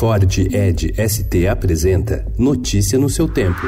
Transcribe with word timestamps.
Ford 0.00 0.38
Ed 0.38 0.94
ST 0.96 1.46
apresenta 1.46 2.24
Notícia 2.38 2.98
no 2.98 3.10
seu 3.10 3.28
tempo. 3.28 3.60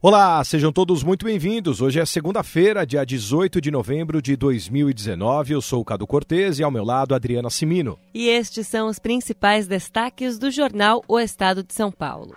Olá, 0.00 0.42
sejam 0.42 0.72
todos 0.72 1.02
muito 1.02 1.26
bem-vindos. 1.26 1.82
Hoje 1.82 2.00
é 2.00 2.06
segunda-feira, 2.06 2.86
dia 2.86 3.04
18 3.04 3.60
de 3.60 3.70
novembro 3.70 4.22
de 4.22 4.36
2019. 4.36 5.52
Eu 5.52 5.60
sou 5.60 5.82
o 5.82 5.84
Cado 5.84 6.06
Cortez 6.06 6.58
e 6.58 6.62
ao 6.62 6.70
meu 6.70 6.82
lado 6.82 7.14
Adriana 7.14 7.50
Simino. 7.50 7.98
E 8.14 8.28
estes 8.28 8.66
são 8.66 8.88
os 8.88 8.98
principais 8.98 9.66
destaques 9.66 10.38
do 10.38 10.50
jornal 10.50 11.04
O 11.06 11.20
Estado 11.20 11.62
de 11.62 11.74
São 11.74 11.92
Paulo. 11.92 12.32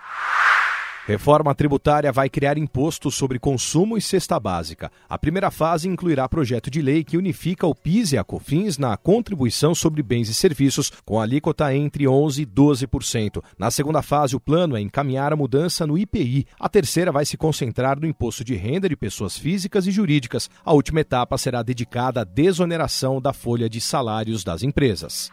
Reforma 1.08 1.54
tributária 1.54 2.12
vai 2.12 2.28
criar 2.28 2.58
imposto 2.58 3.10
sobre 3.10 3.38
consumo 3.38 3.96
e 3.96 4.02
cesta 4.02 4.38
básica. 4.38 4.92
A 5.08 5.16
primeira 5.16 5.50
fase 5.50 5.88
incluirá 5.88 6.28
projeto 6.28 6.70
de 6.70 6.82
lei 6.82 7.02
que 7.02 7.16
unifica 7.16 7.66
o 7.66 7.74
PIS 7.74 8.12
e 8.12 8.18
a 8.18 8.22
COFINS 8.22 8.76
na 8.76 8.94
contribuição 8.94 9.74
sobre 9.74 10.02
bens 10.02 10.28
e 10.28 10.34
serviços, 10.34 10.92
com 11.06 11.18
alíquota 11.18 11.74
entre 11.74 12.04
11% 12.04 12.40
e 12.40 12.44
12%. 12.44 13.42
Na 13.58 13.70
segunda 13.70 14.02
fase, 14.02 14.36
o 14.36 14.40
plano 14.40 14.76
é 14.76 14.82
encaminhar 14.82 15.32
a 15.32 15.36
mudança 15.36 15.86
no 15.86 15.96
IPI. 15.96 16.46
A 16.60 16.68
terceira 16.68 17.10
vai 17.10 17.24
se 17.24 17.38
concentrar 17.38 17.98
no 17.98 18.06
imposto 18.06 18.44
de 18.44 18.54
renda 18.54 18.86
de 18.86 18.94
pessoas 18.94 19.38
físicas 19.38 19.86
e 19.86 19.90
jurídicas. 19.90 20.50
A 20.62 20.74
última 20.74 21.00
etapa 21.00 21.38
será 21.38 21.62
dedicada 21.62 22.20
à 22.20 22.24
desoneração 22.24 23.18
da 23.18 23.32
folha 23.32 23.66
de 23.66 23.80
salários 23.80 24.44
das 24.44 24.62
empresas. 24.62 25.30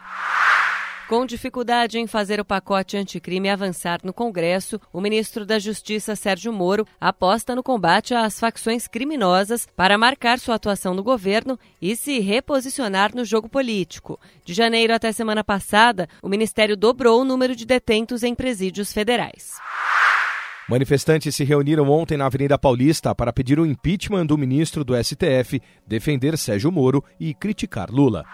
Com 1.08 1.24
dificuldade 1.24 2.00
em 2.00 2.08
fazer 2.08 2.40
o 2.40 2.46
pacote 2.46 2.98
anticrime 2.98 3.48
avançar 3.48 4.00
no 4.04 4.12
Congresso, 4.12 4.82
o 4.92 5.00
ministro 5.00 5.46
da 5.46 5.60
Justiça, 5.60 6.16
Sérgio 6.16 6.52
Moro, 6.52 6.88
aposta 7.00 7.54
no 7.54 7.62
combate 7.62 8.16
às 8.16 8.40
facções 8.40 8.88
criminosas 8.88 9.68
para 9.76 10.00
marcar 10.00 10.40
sua 10.40 10.56
atuação 10.56 10.96
no 10.96 11.04
governo 11.04 11.60
e 11.80 11.96
se 11.96 12.20
reposicionar 12.20 13.16
no 13.16 13.24
jogo 13.24 13.48
político. 13.48 14.20
De 14.44 14.52
janeiro 14.52 14.96
até 14.96 15.12
semana 15.12 15.44
passada, 15.44 16.10
o 16.24 16.28
ministério 16.28 16.76
dobrou 16.76 17.22
o 17.22 17.26
número 17.26 17.56
de 17.56 17.68
detentos 17.68 18.24
em 18.24 18.34
presídios 18.34 18.92
federais. 18.92 19.54
Manifestantes 20.68 21.36
se 21.36 21.44
reuniram 21.44 21.88
ontem 21.88 22.18
na 22.18 22.26
Avenida 22.26 22.58
Paulista 22.58 23.14
para 23.14 23.32
pedir 23.32 23.60
o 23.60 23.66
impeachment 23.68 24.26
do 24.26 24.36
ministro 24.36 24.84
do 24.84 24.96
STF, 24.96 25.62
defender 25.86 26.36
Sérgio 26.36 26.72
Moro 26.72 27.04
e 27.20 27.36
criticar 27.36 27.92
Lula. 27.92 28.26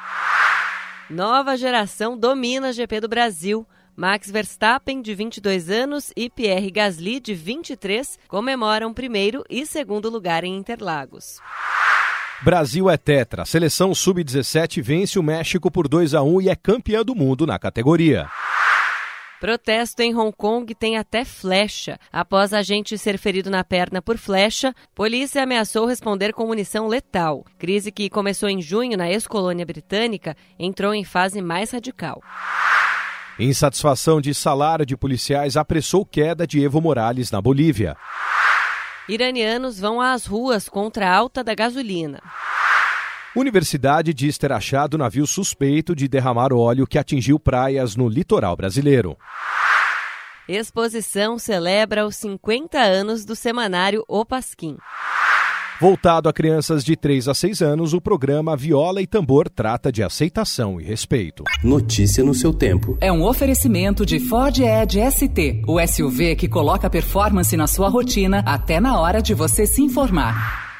Nova 1.11 1.57
geração 1.57 2.17
domina 2.17 2.69
a 2.69 2.71
GP 2.71 3.01
do 3.01 3.09
Brasil. 3.09 3.67
Max 3.97 4.31
Verstappen, 4.31 5.01
de 5.01 5.13
22 5.13 5.69
anos, 5.69 6.13
e 6.15 6.29
Pierre 6.29 6.71
Gasly, 6.71 7.19
de 7.19 7.33
23, 7.33 8.17
comemoram 8.29 8.93
primeiro 8.93 9.43
e 9.49 9.65
segundo 9.65 10.09
lugar 10.09 10.45
em 10.45 10.55
Interlagos. 10.55 11.39
Brasil 12.41 12.89
é 12.89 12.95
tetra. 12.95 13.43
Seleção 13.43 13.93
sub-17 13.93 14.81
vence 14.81 15.19
o 15.19 15.23
México 15.23 15.69
por 15.69 15.89
2 15.89 16.13
a 16.13 16.23
1 16.23 16.41
e 16.43 16.49
é 16.49 16.55
campeã 16.55 17.03
do 17.03 17.13
mundo 17.13 17.45
na 17.45 17.59
categoria. 17.59 18.29
Protesto 19.41 20.03
em 20.03 20.15
Hong 20.15 20.31
Kong 20.31 20.75
tem 20.75 20.97
até 20.97 21.25
flecha. 21.25 21.99
Após 22.13 22.53
agente 22.53 22.95
ser 22.95 23.17
ferido 23.17 23.49
na 23.49 23.63
perna 23.63 23.99
por 23.99 24.15
flecha, 24.15 24.71
polícia 24.93 25.41
ameaçou 25.41 25.87
responder 25.87 26.31
com 26.31 26.45
munição 26.45 26.87
letal. 26.87 27.43
Crise 27.57 27.91
que 27.91 28.07
começou 28.07 28.47
em 28.47 28.61
junho 28.61 28.95
na 28.95 29.09
ex-colônia 29.09 29.65
britânica 29.65 30.37
entrou 30.59 30.93
em 30.93 31.03
fase 31.03 31.41
mais 31.41 31.71
radical. 31.71 32.21
Insatisfação 33.39 34.21
de 34.21 34.31
salário 34.31 34.85
de 34.85 34.95
policiais 34.95 35.57
apressou 35.57 36.05
queda 36.05 36.45
de 36.45 36.63
Evo 36.63 36.79
Morales 36.79 37.31
na 37.31 37.41
Bolívia. 37.41 37.97
Iranianos 39.09 39.79
vão 39.79 39.99
às 39.99 40.27
ruas 40.27 40.69
contra 40.69 41.09
a 41.09 41.17
alta 41.17 41.43
da 41.43 41.55
gasolina. 41.55 42.21
Universidade 43.35 44.13
diz 44.13 44.37
ter 44.37 44.51
achado 44.51 44.97
navio 44.97 45.25
suspeito 45.25 45.95
de 45.95 46.07
derramar 46.07 46.51
óleo 46.51 46.85
que 46.85 46.97
atingiu 46.97 47.39
praias 47.39 47.95
no 47.95 48.09
litoral 48.09 48.57
brasileiro. 48.57 49.17
Exposição 50.49 51.39
celebra 51.39 52.05
os 52.05 52.17
50 52.17 52.77
anos 52.77 53.23
do 53.23 53.33
semanário 53.33 54.03
O 54.05 54.25
Pasquim. 54.25 54.75
Voltado 55.79 56.27
a 56.27 56.33
crianças 56.33 56.83
de 56.83 56.95
3 56.95 57.29
a 57.29 57.33
6 57.33 57.61
anos, 57.61 57.93
o 57.93 58.01
programa 58.01 58.55
Viola 58.55 59.01
e 59.01 59.07
Tambor 59.07 59.49
trata 59.49 59.91
de 59.91 60.03
aceitação 60.03 60.79
e 60.79 60.83
respeito. 60.83 61.43
Notícia 61.63 62.23
no 62.23 62.33
seu 62.33 62.53
tempo. 62.53 62.97
É 62.99 63.11
um 63.11 63.23
oferecimento 63.23 64.05
de 64.05 64.19
Ford 64.19 64.59
Edge 64.59 64.99
ST, 65.09 65.63
o 65.65 65.79
SUV 65.87 66.35
que 66.35 66.49
coloca 66.49 66.89
performance 66.89 67.55
na 67.55 67.65
sua 67.65 67.87
rotina 67.87 68.43
até 68.45 68.79
na 68.79 68.99
hora 68.99 69.21
de 69.21 69.33
você 69.33 69.65
se 69.65 69.81
informar. 69.81 70.70